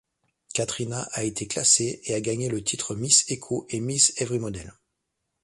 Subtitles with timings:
[0.55, 4.73] Katrina a été classée et a gagné le titre Miss Eco et Miss Everymodel.